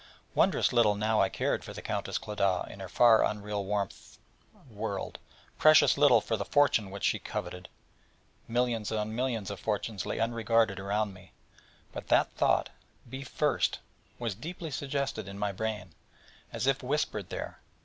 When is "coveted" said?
7.19-7.69